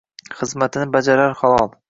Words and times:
Xizmatini 0.39 0.89
bajarar 0.97 1.39
halol 1.45 1.75